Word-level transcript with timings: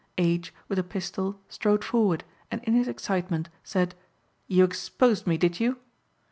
H., 0.17 0.51
with 0.67 0.79
a 0.79 0.83
pistol, 0.83 1.39
strode 1.47 1.83
forward 1.85 2.23
and 2.49 2.63
in 2.63 2.73
his 2.73 2.87
excitement 2.87 3.49
said: 3.63 3.93
'You 4.47 4.63
exposed 4.63 5.27
me, 5.27 5.37
did 5.37 5.59
you?' 5.59 5.77